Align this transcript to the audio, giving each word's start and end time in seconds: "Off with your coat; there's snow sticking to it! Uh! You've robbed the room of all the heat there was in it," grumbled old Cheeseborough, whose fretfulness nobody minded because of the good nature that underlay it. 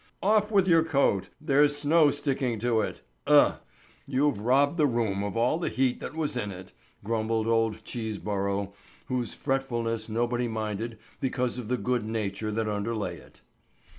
"Off 0.23 0.49
with 0.49 0.67
your 0.67 0.83
coat; 0.83 1.29
there's 1.39 1.75
snow 1.75 2.09
sticking 2.09 2.57
to 2.57 2.81
it! 2.81 3.03
Uh! 3.27 3.57
You've 4.07 4.39
robbed 4.39 4.77
the 4.77 4.87
room 4.87 5.23
of 5.23 5.37
all 5.37 5.59
the 5.59 5.69
heat 5.69 5.99
there 5.99 6.11
was 6.11 6.35
in 6.35 6.51
it," 6.51 6.73
grumbled 7.03 7.45
old 7.45 7.85
Cheeseborough, 7.85 8.73
whose 9.05 9.35
fretfulness 9.35 10.09
nobody 10.09 10.47
minded 10.47 10.97
because 11.19 11.59
of 11.59 11.67
the 11.67 11.77
good 11.77 12.03
nature 12.03 12.49
that 12.51 12.67
underlay 12.67 13.17
it. 13.17 13.41